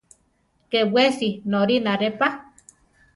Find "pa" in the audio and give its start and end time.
2.19-2.29